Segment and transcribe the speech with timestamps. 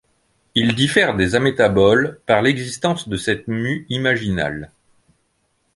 [0.55, 4.71] Ils diffèrent des amétaboles par l'existence de cette mue imaginale.